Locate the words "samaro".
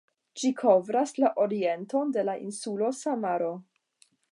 3.03-3.55